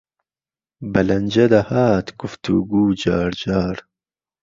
به 0.91 1.01
لهنجه 1.07 1.45
دەهات 1.53 2.07
گوفتوگو 2.19 2.83
جارجار 3.01 3.77